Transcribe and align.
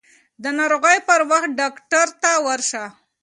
د 0.43 0.45
ناروغۍ 0.59 0.97
پر 1.07 1.21
وخت 1.31 1.49
ډاکټر 1.59 2.07
ته 2.21 2.31
ورشئ. 2.47 2.85